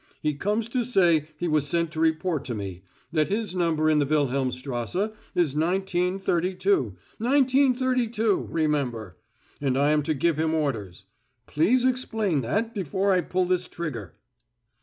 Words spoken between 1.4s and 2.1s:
was sent to